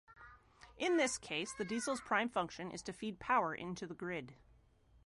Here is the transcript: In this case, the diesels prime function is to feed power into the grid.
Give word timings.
In 0.77 0.97
this 0.97 1.19
case, 1.19 1.53
the 1.53 1.63
diesels 1.63 2.01
prime 2.01 2.27
function 2.27 2.71
is 2.71 2.81
to 2.81 2.91
feed 2.91 3.19
power 3.19 3.53
into 3.53 3.85
the 3.85 3.93
grid. 3.93 4.33